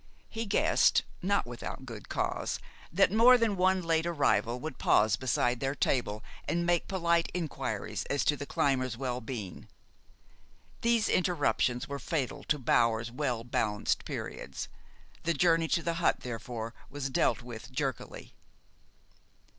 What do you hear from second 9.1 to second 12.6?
being. These interruptions were fatal to